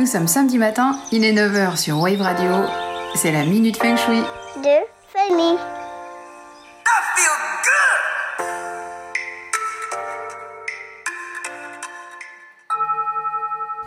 Nous 0.00 0.06
sommes 0.06 0.28
samedi 0.28 0.56
matin, 0.56 0.98
il 1.12 1.24
est 1.24 1.34
9h 1.34 1.76
sur 1.76 2.00
Wave 2.00 2.22
Radio. 2.22 2.50
C'est 3.16 3.32
la 3.32 3.44
Minute 3.44 3.76
Feng 3.76 3.98
Shui. 3.98 4.22
de 4.62 4.78
Fanny. 5.12 5.58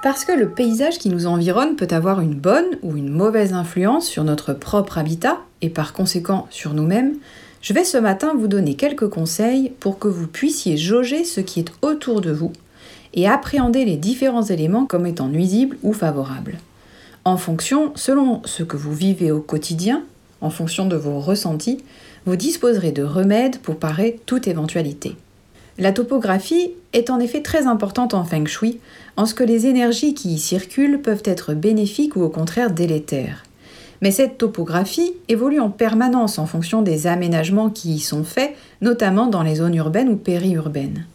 Parce 0.04 0.24
que 0.24 0.34
le 0.34 0.50
paysage 0.52 1.00
qui 1.00 1.10
nous 1.10 1.26
environne 1.26 1.76
peut 1.76 1.88
avoir 1.90 2.22
une 2.22 2.36
bonne 2.36 2.78
ou 2.84 2.96
une 2.96 3.10
mauvaise 3.10 3.54
influence 3.54 4.06
sur 4.06 4.24
notre 4.24 4.54
propre 4.54 5.00
habitat 5.00 5.40
et 5.64 5.72
par 5.72 5.94
conséquent 5.94 6.46
sur 6.52 6.76
nous-mêmes, 6.76 7.16
je 7.64 7.74
vais 7.74 7.86
ce 7.86 7.98
matin 7.98 8.34
vous 8.38 8.48
donner 8.48 8.76
quelques 8.76 9.10
conseils 9.10 9.72
pour 9.80 9.98
que 9.98 10.08
vous 10.08 10.28
puissiez 10.28 10.78
jauger 10.78 11.24
ce 11.24 11.42
qui 11.42 11.60
est 11.60 11.72
autour 11.82 12.22
de 12.22 12.32
vous 12.32 12.54
et 13.14 13.28
appréhender 13.28 13.86
les 13.86 13.98
différents 13.98 14.44
éléments 14.44 14.86
comme 14.86 15.06
étant 15.06 15.28
nuisibles 15.28 15.78
ou 15.84 15.94
favorables. 15.94 16.58
En 17.26 17.38
fonction, 17.38 17.92
selon 17.96 18.42
ce 18.46 18.64
que 18.64 18.78
vous 18.78 18.94
vivez 18.94 19.32
au 19.32 19.40
quotidien, 19.40 20.04
en 20.42 20.50
fonction 20.50 20.86
de 20.86 20.96
vos 20.96 21.20
ressentis, 21.20 21.84
vous 22.26 22.36
disposerez 22.36 22.92
de 22.92 23.04
remèdes 23.04 23.60
pour 23.60 23.78
parer 23.78 24.20
toute 24.26 24.48
éventualité. 24.48 25.16
La 25.78 25.92
topographie 25.92 26.72
est 26.92 27.10
en 27.10 27.20
effet 27.20 27.42
très 27.42 27.66
importante 27.66 28.14
en 28.14 28.24
feng 28.24 28.46
shui, 28.46 28.80
en 29.18 29.26
ce 29.26 29.34
que 29.34 29.44
les 29.44 29.66
énergies 29.66 30.14
qui 30.14 30.34
y 30.34 30.40
circulent 30.40 31.02
peuvent 31.02 31.24
être 31.26 31.54
bénéfiques 31.54 32.16
ou 32.16 32.22
au 32.22 32.30
contraire 32.30 32.72
délétères. 32.72 33.44
Mais 34.02 34.12
cette 34.12 34.38
topographie 34.38 35.14
évolue 35.30 35.62
en 35.62 35.70
permanence 35.70 36.38
en 36.38 36.46
fonction 36.46 36.82
des 36.82 37.08
aménagements 37.08 37.70
qui 37.70 37.94
y 37.94 38.00
sont 38.00 38.24
faits, 38.24 38.54
notamment 38.82 39.28
dans 39.28 39.44
les 39.44 39.56
zones 39.56 39.76
urbaines 39.76 40.10
ou 40.10 40.18
périurbaines. 40.18 41.06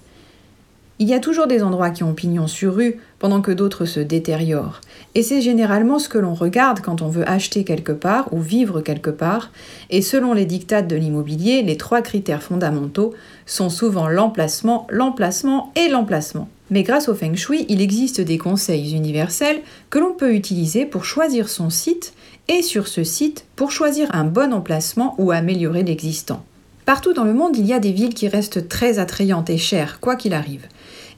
Il 1.01 1.09
y 1.09 1.15
a 1.15 1.21
toujours 1.21 1.47
des 1.47 1.63
endroits 1.63 1.91
qui 1.91 2.03
ont 2.03 2.13
pignon 2.13 2.49
sur 2.49 2.75
rue 2.75 2.99
pendant 3.21 3.41
que 3.41 3.53
d'autres 3.53 3.85
se 3.85 4.01
détériorent. 4.01 4.81
Et 5.15 5.23
c'est 5.23 5.41
généralement 5.41 6.01
ce 6.01 6.09
que 6.09 6.19
l'on 6.19 6.35
regarde 6.35 6.81
quand 6.81 7.03
on 7.03 7.09
veut 7.09 7.29
acheter 7.29 7.63
quelque 7.63 7.93
part 7.93 8.33
ou 8.33 8.41
vivre 8.41 8.81
quelque 8.81 9.11
part. 9.11 9.53
Et 9.91 10.03
selon 10.03 10.33
les 10.33 10.45
dictates 10.45 10.89
de 10.89 10.97
l'immobilier, 10.97 11.63
les 11.63 11.77
trois 11.77 12.03
critères 12.03 12.43
fondamentaux 12.43 13.15
sont 13.47 13.71
souvent 13.71 14.09
l'emplacement, 14.09 14.89
l'emplacement 14.91 15.73
et 15.77 15.89
l'emplacement. 15.89 16.49
Mais 16.71 16.83
grâce 16.83 17.09
au 17.09 17.15
feng 17.15 17.37
shui, 17.37 17.65
il 17.69 17.81
existe 17.81 18.21
des 18.21 18.37
conseils 18.37 18.95
universels 18.95 19.61
que 19.91 20.01
l'on 20.01 20.15
peut 20.15 20.35
utiliser 20.35 20.85
pour 20.85 21.05
choisir 21.05 21.49
son 21.49 21.71
site 21.71 22.13
et 22.49 22.63
sur 22.63 22.89
ce 22.89 23.05
site 23.05 23.47
pour 23.55 23.71
choisir 23.71 24.13
un 24.13 24.25
bon 24.25 24.53
emplacement 24.53 25.15
ou 25.19 25.31
améliorer 25.31 25.85
l'existant. 25.85 26.45
Partout 26.89 27.13
dans 27.13 27.25
le 27.25 27.35
monde, 27.35 27.55
il 27.55 27.67
y 27.67 27.75
a 27.75 27.81
des 27.81 27.93
villes 27.93 28.15
qui 28.15 28.29
restent 28.29 28.67
très 28.67 28.99
attrayantes 28.99 29.51
et 29.51 29.59
chères, 29.59 30.01
quoi 30.01 30.17
qu'il 30.17 30.33
arrive. 30.33 30.69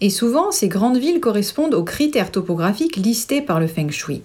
Et 0.00 0.10
souvent, 0.10 0.50
ces 0.50 0.66
grandes 0.66 0.96
villes 0.96 1.20
correspondent 1.20 1.74
aux 1.74 1.84
critères 1.84 2.32
topographiques 2.32 2.96
listés 2.96 3.40
par 3.40 3.60
le 3.60 3.68
Feng 3.68 3.90
Shui. 3.90 4.22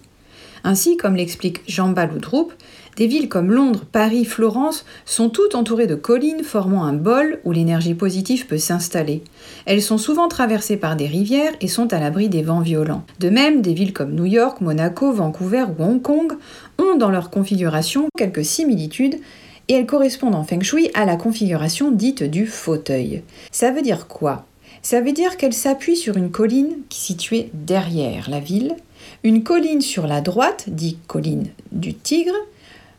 Ainsi, 0.63 0.97
comme 0.97 1.15
l'explique 1.15 1.61
Jean 1.67 1.89
Baloudroup, 1.89 2.51
des 2.97 3.05
villes 3.05 3.29
comme 3.29 3.51
Londres, 3.51 3.83
Paris, 3.91 4.25
Florence 4.25 4.87
sont 5.05 5.29
toutes 5.29 5.53
entourées 5.53 5.85
de 5.85 5.93
collines 5.93 6.43
formant 6.43 6.83
un 6.83 6.93
bol 6.93 7.39
où 7.43 7.51
l'énergie 7.51 7.93
positive 7.93 8.47
peut 8.47 8.57
s'installer. 8.57 9.21
Elles 9.67 9.83
sont 9.83 9.99
souvent 9.99 10.27
traversées 10.27 10.77
par 10.77 10.95
des 10.95 11.05
rivières 11.05 11.53
et 11.61 11.67
sont 11.67 11.93
à 11.93 11.99
l'abri 11.99 12.27
des 12.27 12.41
vents 12.41 12.61
violents. 12.61 13.05
De 13.19 13.29
même, 13.29 13.61
des 13.61 13.75
villes 13.75 13.93
comme 13.93 14.15
New 14.15 14.25
York, 14.25 14.61
Monaco, 14.61 15.11
Vancouver 15.11 15.65
ou 15.77 15.83
Hong 15.83 16.01
Kong 16.01 16.33
ont 16.79 16.97
dans 16.97 17.11
leur 17.11 17.29
configuration 17.29 18.07
quelques 18.17 18.45
similitudes 18.45 19.19
et 19.67 19.73
elles 19.73 19.85
correspondent 19.85 20.35
en 20.35 20.43
feng 20.43 20.61
shui 20.61 20.89
à 20.93 21.05
la 21.05 21.15
configuration 21.15 21.91
dite 21.91 22.23
du 22.23 22.45
fauteuil. 22.45 23.23
Ça 23.51 23.71
veut 23.71 23.81
dire 23.81 24.07
quoi? 24.07 24.45
Ça 24.81 25.01
veut 25.01 25.13
dire 25.13 25.37
qu'elles 25.37 25.53
s'appuient 25.53 25.95
sur 25.95 26.17
une 26.17 26.29
colline 26.29 26.77
située 26.89 27.49
derrière 27.53 28.29
la 28.29 28.39
ville, 28.39 28.75
une 29.23 29.43
colline 29.43 29.81
sur 29.81 30.05
la 30.05 30.21
droite, 30.21 30.65
dit 30.67 30.99
colline 31.07 31.47
du 31.71 31.95
tigre, 31.95 32.35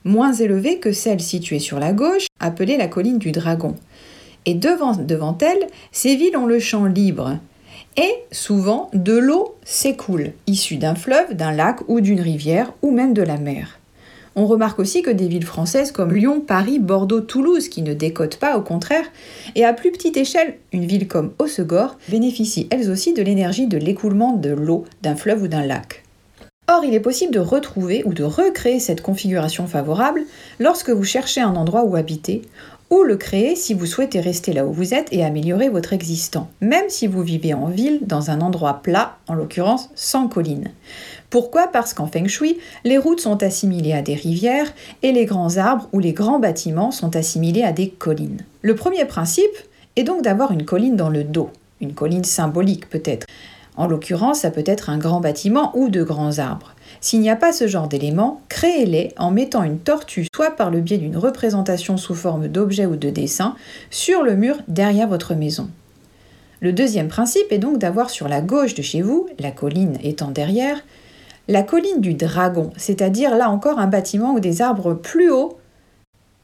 moins 0.04 0.32
élevée 0.32 0.78
que 0.78 0.92
celle 0.92 1.20
située 1.20 1.58
sur 1.58 1.78
la 1.78 1.92
gauche, 1.92 2.26
appelée 2.40 2.76
la 2.76 2.88
colline 2.88 3.18
du 3.18 3.32
dragon. 3.32 3.76
Et 4.46 4.54
devant, 4.54 4.96
devant 4.96 5.36
elle, 5.40 5.68
ces 5.92 6.16
villes 6.16 6.36
ont 6.36 6.46
le 6.46 6.60
champ 6.60 6.86
libre. 6.86 7.38
Et 7.96 8.12
souvent, 8.30 8.90
de 8.92 9.16
l'eau 9.16 9.56
s'écoule, 9.64 10.32
issue 10.46 10.76
d'un 10.76 10.94
fleuve, 10.94 11.34
d'un 11.34 11.52
lac 11.52 11.80
ou 11.88 12.00
d'une 12.00 12.20
rivière, 12.20 12.72
ou 12.82 12.90
même 12.90 13.14
de 13.14 13.22
la 13.22 13.38
mer. 13.38 13.78
On 14.38 14.44
remarque 14.44 14.78
aussi 14.78 15.00
que 15.00 15.10
des 15.10 15.28
villes 15.28 15.46
françaises 15.46 15.92
comme 15.92 16.12
Lyon, 16.12 16.42
Paris, 16.46 16.78
Bordeaux, 16.78 17.22
Toulouse, 17.22 17.70
qui 17.70 17.80
ne 17.80 17.94
décotent 17.94 18.36
pas, 18.36 18.58
au 18.58 18.60
contraire, 18.60 19.06
et 19.54 19.64
à 19.64 19.72
plus 19.72 19.90
petite 19.90 20.18
échelle, 20.18 20.58
une 20.72 20.84
ville 20.84 21.08
comme 21.08 21.32
Hossegor, 21.38 21.96
bénéficient 22.10 22.68
elles 22.70 22.90
aussi 22.90 23.14
de 23.14 23.22
l'énergie 23.22 23.66
de 23.66 23.78
l'écoulement 23.78 24.34
de 24.34 24.50
l'eau 24.50 24.84
d'un 25.00 25.16
fleuve 25.16 25.44
ou 25.44 25.48
d'un 25.48 25.64
lac. 25.64 26.04
Or, 26.68 26.84
il 26.84 26.92
est 26.92 27.00
possible 27.00 27.32
de 27.32 27.38
retrouver 27.38 28.02
ou 28.04 28.12
de 28.12 28.24
recréer 28.24 28.78
cette 28.78 29.00
configuration 29.00 29.66
favorable 29.66 30.22
lorsque 30.58 30.90
vous 30.90 31.04
cherchez 31.04 31.40
un 31.40 31.56
endroit 31.56 31.84
où 31.84 31.96
habiter, 31.96 32.42
ou 32.90 33.02
le 33.02 33.16
créer 33.16 33.56
si 33.56 33.74
vous 33.74 33.86
souhaitez 33.86 34.20
rester 34.20 34.52
là 34.52 34.64
où 34.64 34.72
vous 34.72 34.94
êtes 34.94 35.12
et 35.12 35.24
améliorer 35.24 35.68
votre 35.68 35.92
existant, 35.92 36.48
même 36.60 36.88
si 36.88 37.06
vous 37.06 37.22
vivez 37.22 37.54
en 37.54 37.66
ville 37.66 38.00
dans 38.02 38.30
un 38.30 38.40
endroit 38.40 38.80
plat, 38.82 39.18
en 39.26 39.34
l'occurrence 39.34 39.90
sans 39.94 40.28
colline. 40.28 40.70
Pourquoi? 41.30 41.66
Parce 41.66 41.94
qu'en 41.94 42.06
feng 42.06 42.28
shui, 42.28 42.58
les 42.84 42.98
routes 42.98 43.20
sont 43.20 43.42
assimilées 43.42 43.92
à 43.92 44.02
des 44.02 44.14
rivières 44.14 44.72
et 45.02 45.12
les 45.12 45.24
grands 45.24 45.56
arbres 45.56 45.88
ou 45.92 45.98
les 45.98 46.12
grands 46.12 46.38
bâtiments 46.38 46.92
sont 46.92 47.16
assimilés 47.16 47.64
à 47.64 47.72
des 47.72 47.90
collines. 47.90 48.44
Le 48.62 48.76
premier 48.76 49.04
principe 49.04 49.44
est 49.96 50.04
donc 50.04 50.22
d'avoir 50.22 50.52
une 50.52 50.64
colline 50.64 50.94
dans 50.94 51.10
le 51.10 51.24
dos, 51.24 51.50
une 51.80 51.94
colline 51.94 52.24
symbolique 52.24 52.88
peut-être. 52.88 53.26
En 53.76 53.88
l'occurrence, 53.88 54.40
ça 54.40 54.50
peut 54.50 54.64
être 54.64 54.88
un 54.88 54.98
grand 54.98 55.20
bâtiment 55.20 55.72
ou 55.74 55.88
de 55.88 56.02
grands 56.02 56.38
arbres. 56.38 56.75
S'il 57.06 57.20
n'y 57.20 57.30
a 57.30 57.36
pas 57.36 57.52
ce 57.52 57.68
genre 57.68 57.86
d'éléments, 57.86 58.40
créez-les 58.48 59.12
en 59.16 59.30
mettant 59.30 59.62
une 59.62 59.78
tortue, 59.78 60.26
soit 60.34 60.50
par 60.50 60.72
le 60.72 60.80
biais 60.80 60.98
d'une 60.98 61.16
représentation 61.16 61.96
sous 61.96 62.16
forme 62.16 62.48
d'objet 62.48 62.84
ou 62.84 62.96
de 62.96 63.10
dessin, 63.10 63.54
sur 63.92 64.24
le 64.24 64.34
mur 64.34 64.56
derrière 64.66 65.06
votre 65.06 65.36
maison. 65.36 65.70
Le 66.58 66.72
deuxième 66.72 67.06
principe 67.06 67.52
est 67.52 67.58
donc 67.58 67.78
d'avoir 67.78 68.10
sur 68.10 68.26
la 68.26 68.40
gauche 68.40 68.74
de 68.74 68.82
chez 68.82 69.02
vous, 69.02 69.28
la 69.38 69.52
colline 69.52 69.98
étant 70.02 70.32
derrière, 70.32 70.80
la 71.46 71.62
colline 71.62 72.00
du 72.00 72.14
dragon, 72.14 72.72
c'est-à-dire 72.76 73.36
là 73.36 73.50
encore 73.50 73.78
un 73.78 73.86
bâtiment 73.86 74.34
ou 74.34 74.40
des 74.40 74.60
arbres 74.60 74.94
plus 74.94 75.30
hauts 75.30 75.58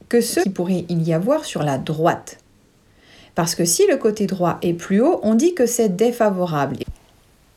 que 0.08 0.20
ceux 0.20 0.44
qui 0.44 0.50
pourrait 0.50 0.84
y 0.88 1.12
avoir 1.12 1.44
sur 1.44 1.64
la 1.64 1.76
droite. 1.76 2.38
Parce 3.34 3.56
que 3.56 3.64
si 3.64 3.84
le 3.88 3.96
côté 3.96 4.28
droit 4.28 4.58
est 4.62 4.74
plus 4.74 5.00
haut, 5.00 5.18
on 5.24 5.34
dit 5.34 5.54
que 5.54 5.66
c'est 5.66 5.96
défavorable. 5.96 6.76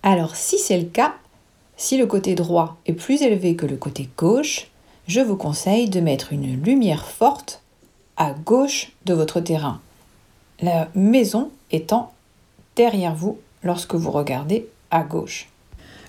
Alors 0.01 0.35
si 0.35 0.57
c'est 0.57 0.79
le 0.79 0.85
cas, 0.85 1.13
si 1.77 1.97
le 1.97 2.05
côté 2.05 2.35
droit 2.35 2.77
est 2.85 2.93
plus 2.93 3.21
élevé 3.21 3.55
que 3.55 3.65
le 3.65 3.75
côté 3.75 4.09
gauche, 4.17 4.67
je 5.07 5.21
vous 5.21 5.35
conseille 5.35 5.89
de 5.89 5.99
mettre 5.99 6.33
une 6.33 6.61
lumière 6.63 7.05
forte 7.05 7.61
à 8.17 8.31
gauche 8.31 8.91
de 9.05 9.13
votre 9.13 9.39
terrain. 9.39 9.79
La 10.61 10.89
maison 10.95 11.51
étant 11.71 12.13
derrière 12.75 13.15
vous 13.15 13.37
lorsque 13.63 13.95
vous 13.95 14.11
regardez 14.11 14.67
à 14.91 15.03
gauche. 15.03 15.49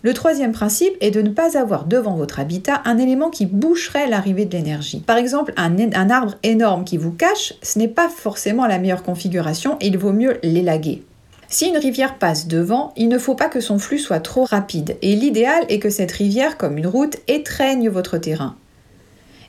Le 0.03 0.15
troisième 0.15 0.53
principe 0.53 0.95
est 1.01 1.11
de 1.11 1.21
ne 1.23 1.31
pas 1.31 1.59
avoir 1.59 1.85
devant 1.85 2.15
votre 2.15 2.39
habitat 2.39 2.81
un 2.85 2.99
élément 2.99 3.31
qui 3.31 3.45
boucherait 3.45 4.07
l'arrivée 4.07 4.45
de 4.45 4.57
l'énergie. 4.57 5.01
Par 5.01 5.17
exemple, 5.17 5.53
un, 5.57 6.11
arbre 6.11 6.35
énorme 6.45 6.85
qui 6.85 6.97
vous 6.97 7.11
cache, 7.11 7.55
ce 7.63 7.79
n'est 7.79 7.89
pas 7.89 8.09
forcément 8.09 8.67
la 8.67 8.79
meilleure 8.79 9.03
configuration 9.03 9.77
et 9.81 9.89
il 9.89 9.99
vaut 9.99 10.13
mieux 10.13 10.39
l'élaguer. 10.45 11.03
Si 11.49 11.67
une 11.69 11.77
rivière 11.77 12.19
passe 12.19 12.49
devant, 12.49 12.93
il 12.97 13.09
ne 13.09 13.19
faut 13.19 13.37
pas 13.37 13.49
que 13.49 13.61
son 13.61 13.79
flux 13.79 13.99
soit 13.99 14.21
trop 14.21 14.45
rapide, 14.45 14.97
et 15.03 15.15
l'idéal 15.15 15.65
est 15.69 15.79
que 15.79 15.91
cette 15.91 16.13
rivière, 16.13 16.57
comme 16.57 16.77
une 16.77 16.89
route, 16.89 17.17
étreigne 17.29 17.89
votre 17.89 18.19
terrain. 18.19 18.57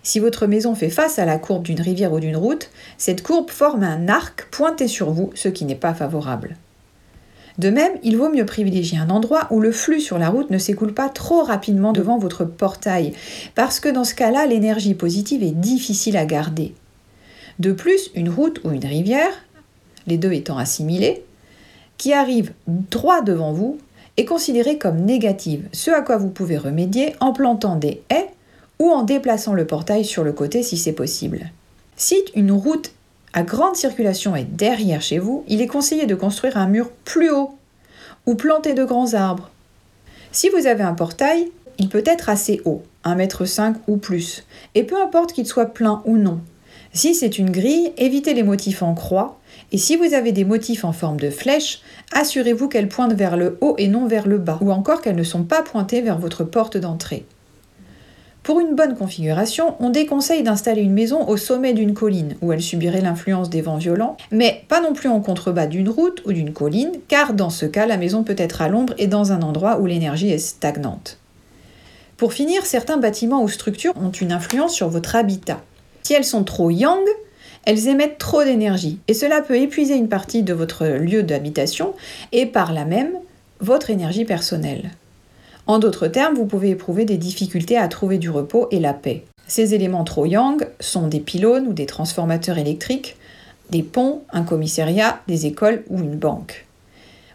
Si 0.03 0.19
votre 0.19 0.47
maison 0.47 0.75
fait 0.75 0.89
face 0.89 1.19
à 1.19 1.25
la 1.25 1.39
courbe 1.39 1.63
d'une 1.63 1.81
rivière 1.81 2.13
ou 2.13 2.19
d'une 2.19 2.37
route, 2.37 2.69
cette 2.97 3.23
courbe 3.23 3.49
forme 3.49 3.83
un 3.83 4.07
arc 4.07 4.47
pointé 4.51 4.87
sur 4.87 5.11
vous, 5.11 5.31
ce 5.33 5.49
qui 5.49 5.65
n'est 5.65 5.75
pas 5.75 5.93
favorable. 5.93 6.55
De 7.57 7.71
même, 7.71 7.93
il 8.03 8.15
vaut 8.15 8.29
mieux 8.29 8.45
privilégier 8.45 8.99
un 8.99 9.09
endroit 9.09 9.47
où 9.49 9.59
le 9.59 9.71
flux 9.71 9.99
sur 9.99 10.19
la 10.19 10.29
route 10.29 10.51
ne 10.51 10.59
s'écoule 10.59 10.93
pas 10.93 11.09
trop 11.09 11.41
rapidement 11.41 11.91
devant 11.91 12.19
votre 12.19 12.45
portail, 12.45 13.13
parce 13.55 13.79
que 13.79 13.89
dans 13.89 14.03
ce 14.03 14.13
cas-là, 14.13 14.45
l'énergie 14.45 14.93
positive 14.93 15.41
est 15.41 15.59
difficile 15.59 16.15
à 16.15 16.25
garder. 16.25 16.75
De 17.57 17.71
plus, 17.71 18.11
une 18.13 18.29
route 18.29 18.61
ou 18.63 18.71
une 18.71 18.85
rivière, 18.85 19.33
les 20.05 20.19
deux 20.19 20.31
étant 20.31 20.59
assimilés, 20.59 21.25
qui 21.97 22.13
arrive 22.13 22.53
droit 22.67 23.21
devant 23.21 23.51
vous 23.51 23.77
est 24.17 24.25
considérée 24.25 24.77
comme 24.77 25.01
négative, 25.01 25.67
ce 25.71 25.91
à 25.91 26.01
quoi 26.01 26.17
vous 26.17 26.29
pouvez 26.29 26.57
remédier 26.57 27.15
en 27.19 27.33
plantant 27.33 27.75
des 27.75 28.01
haies 28.09 28.29
ou 28.79 28.89
en 28.89 29.03
déplaçant 29.03 29.53
le 29.53 29.65
portail 29.65 30.05
sur 30.05 30.23
le 30.23 30.33
côté 30.33 30.63
si 30.63 30.77
c'est 30.77 30.93
possible. 30.93 31.51
Si 31.95 32.23
une 32.35 32.51
route 32.51 32.91
à 33.33 33.43
grande 33.43 33.75
circulation 33.75 34.35
est 34.35 34.45
derrière 34.45 35.01
chez 35.01 35.19
vous, 35.19 35.43
il 35.47 35.61
est 35.61 35.67
conseillé 35.67 36.05
de 36.05 36.15
construire 36.15 36.57
un 36.57 36.67
mur 36.67 36.89
plus 37.05 37.31
haut 37.31 37.55
ou 38.25 38.35
planter 38.35 38.73
de 38.73 38.83
grands 38.83 39.13
arbres. 39.13 39.49
Si 40.31 40.49
vous 40.49 40.67
avez 40.67 40.83
un 40.83 40.93
portail, 40.93 41.49
il 41.79 41.89
peut 41.89 42.03
être 42.05 42.29
assez 42.29 42.61
haut, 42.65 42.83
1,5 43.05 43.67
m 43.67 43.75
ou 43.87 43.97
plus, 43.97 44.45
et 44.75 44.83
peu 44.83 45.01
importe 45.01 45.33
qu'il 45.33 45.45
soit 45.45 45.67
plein 45.67 46.01
ou 46.05 46.17
non. 46.17 46.39
Si 46.97 47.13
c'est 47.13 47.37
une 47.37 47.51
grille, 47.51 47.91
évitez 47.97 48.33
les 48.33 48.41
motifs 48.41 48.81
en 48.81 48.95
croix 48.95 49.37
et 49.71 49.77
si 49.77 49.95
vous 49.95 50.15
avez 50.15 50.31
des 50.31 50.45
motifs 50.45 50.83
en 50.83 50.93
forme 50.93 51.19
de 51.19 51.29
flèche, 51.29 51.81
assurez-vous 52.11 52.69
qu'elles 52.69 52.87
pointent 52.87 53.13
vers 53.13 53.37
le 53.37 53.59
haut 53.61 53.75
et 53.77 53.87
non 53.87 54.07
vers 54.07 54.27
le 54.27 54.39
bas, 54.39 54.57
ou 54.61 54.71
encore 54.71 55.03
qu'elles 55.03 55.15
ne 55.15 55.21
sont 55.21 55.43
pas 55.43 55.61
pointées 55.61 56.01
vers 56.01 56.17
votre 56.17 56.43
porte 56.43 56.75
d'entrée. 56.75 57.23
Pour 58.41 58.59
une 58.59 58.73
bonne 58.73 58.95
configuration, 58.95 59.75
on 59.79 59.91
déconseille 59.91 60.41
d'installer 60.41 60.81
une 60.81 60.93
maison 60.93 61.27
au 61.27 61.37
sommet 61.37 61.75
d'une 61.75 61.93
colline, 61.93 62.35
où 62.41 62.51
elle 62.51 62.63
subirait 62.63 63.01
l'influence 63.01 63.51
des 63.51 63.61
vents 63.61 63.77
violents, 63.77 64.17
mais 64.31 64.63
pas 64.67 64.81
non 64.81 64.93
plus 64.93 65.09
en 65.09 65.19
contrebas 65.19 65.67
d'une 65.67 65.89
route 65.89 66.23
ou 66.25 66.33
d'une 66.33 66.51
colline, 66.51 66.93
car 67.07 67.35
dans 67.35 67.51
ce 67.51 67.67
cas, 67.67 67.85
la 67.85 67.97
maison 67.97 68.23
peut 68.23 68.33
être 68.39 68.63
à 68.63 68.69
l'ombre 68.69 68.95
et 68.97 69.05
dans 69.05 69.31
un 69.31 69.43
endroit 69.43 69.77
où 69.77 69.85
l'énergie 69.85 70.31
est 70.31 70.39
stagnante. 70.39 71.19
Pour 72.17 72.33
finir, 72.33 72.65
certains 72.65 72.97
bâtiments 72.97 73.43
ou 73.43 73.49
structures 73.49 73.93
ont 73.97 74.09
une 74.09 74.31
influence 74.31 74.73
sur 74.73 74.89
votre 74.89 75.15
habitat. 75.15 75.61
Si 76.07 76.13
elles 76.13 76.23
sont 76.23 76.45
trop 76.45 76.69
yang, 76.69 77.05
elles 77.65 77.89
émettent 77.89 78.17
trop 78.17 78.41
d'énergie 78.41 78.99
et 79.09 79.13
cela 79.13 79.41
peut 79.41 79.57
épuiser 79.57 79.95
une 79.95 80.07
partie 80.07 80.41
de 80.41 80.53
votre 80.53 80.85
lieu 80.85 81.21
d'habitation 81.21 81.95
et 82.31 82.45
par 82.45 82.71
là 82.71 82.85
même 82.85 83.11
votre 83.59 83.89
énergie 83.89 84.23
personnelle. 84.23 84.91
En 85.65 85.79
d'autres 85.79 86.07
termes, 86.07 86.35
vous 86.35 86.45
pouvez 86.45 86.69
éprouver 86.69 87.03
des 87.03 87.17
difficultés 87.17 87.75
à 87.77 87.89
trouver 87.89 88.19
du 88.19 88.29
repos 88.29 88.69
et 88.71 88.79
la 88.79 88.93
paix. 88.93 89.25
Ces 89.47 89.73
éléments 89.73 90.05
trop 90.05 90.25
yang 90.25 90.65
sont 90.79 91.09
des 91.09 91.19
pylônes 91.19 91.67
ou 91.67 91.73
des 91.73 91.87
transformateurs 91.87 92.57
électriques, 92.57 93.17
des 93.69 93.83
ponts, 93.83 94.21
un 94.31 94.43
commissariat, 94.43 95.19
des 95.27 95.45
écoles 95.45 95.83
ou 95.89 95.99
une 95.99 96.15
banque. 96.15 96.65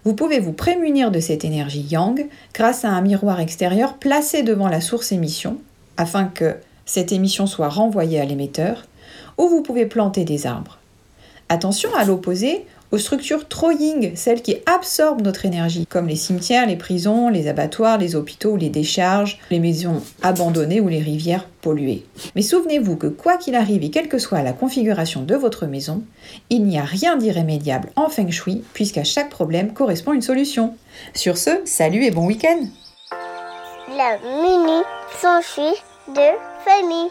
Vous 0.04 0.14
pouvez 0.14 0.40
vous 0.40 0.54
prémunir 0.54 1.10
de 1.10 1.20
cette 1.20 1.44
énergie 1.44 1.86
yang 1.90 2.26
grâce 2.54 2.86
à 2.86 2.88
un 2.88 3.02
miroir 3.02 3.38
extérieur 3.38 3.98
placé 3.98 4.42
devant 4.42 4.68
la 4.68 4.80
source 4.80 5.12
émission 5.12 5.58
afin 5.98 6.24
que 6.24 6.54
cette 6.84 7.12
émission 7.12 7.46
soit 7.46 7.68
renvoyée 7.68 8.20
à 8.20 8.24
l'émetteur 8.24 8.84
ou 9.38 9.48
vous 9.48 9.62
pouvez 9.62 9.86
planter 9.86 10.24
des 10.24 10.46
arbres. 10.46 10.78
Attention 11.48 11.94
à 11.94 12.04
l'opposé 12.04 12.64
aux 12.92 12.98
structures 12.98 13.48
trop 13.48 13.70
ying, 13.70 14.14
celles 14.16 14.42
qui 14.42 14.56
absorbent 14.66 15.22
notre 15.22 15.46
énergie, 15.46 15.86
comme 15.86 16.08
les 16.08 16.16
cimetières, 16.16 16.66
les 16.66 16.76
prisons, 16.76 17.30
les 17.30 17.48
abattoirs, 17.48 17.96
les 17.96 18.14
hôpitaux 18.14 18.56
les 18.56 18.68
décharges, 18.68 19.38
les 19.50 19.60
maisons 19.60 20.02
abandonnées 20.22 20.80
ou 20.80 20.88
les 20.88 21.00
rivières 21.00 21.48
polluées. 21.62 22.04
Mais 22.36 22.42
souvenez-vous 22.42 22.96
que 22.96 23.06
quoi 23.06 23.38
qu'il 23.38 23.54
arrive 23.54 23.82
et 23.82 23.90
quelle 23.90 24.08
que 24.08 24.18
soit 24.18 24.42
la 24.42 24.52
configuration 24.52 25.22
de 25.22 25.34
votre 25.34 25.66
maison, 25.66 26.02
il 26.50 26.64
n'y 26.64 26.78
a 26.78 26.84
rien 26.84 27.16
d'irrémédiable 27.16 27.88
en 27.96 28.08
feng 28.08 28.30
shui 28.30 28.62
puisqu'à 28.74 29.04
chaque 29.04 29.30
problème 29.30 29.72
correspond 29.72 30.12
une 30.12 30.22
solution. 30.22 30.74
Sur 31.14 31.38
ce, 31.38 31.50
salut 31.64 32.04
et 32.04 32.10
bon 32.10 32.26
week-end 32.26 32.60
La 33.96 34.18
mini 34.18 34.82
feng 35.08 35.40
de 36.14 36.30
famille. 36.64 37.10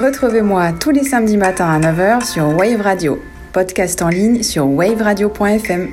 Retrouvez-moi 0.00 0.72
tous 0.72 0.90
les 0.90 1.02
samedis 1.02 1.36
matins 1.36 1.70
à 1.70 1.80
9h 1.80 2.24
sur 2.24 2.48
Wave 2.56 2.80
Radio, 2.80 3.20
podcast 3.52 4.00
en 4.02 4.08
ligne 4.08 4.42
sur 4.42 4.66
waveradio.fm. 4.66 5.88